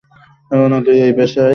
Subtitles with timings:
[0.51, 1.49] এখন তুইও এই পেশায়?